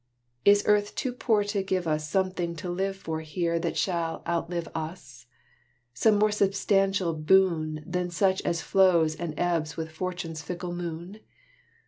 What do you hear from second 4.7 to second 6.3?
us? Some